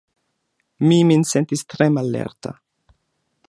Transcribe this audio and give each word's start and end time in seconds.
Mi 0.87 0.97
min 1.09 1.27
sentis 1.33 1.63
tre 1.75 1.89
mallerta. 1.99 2.55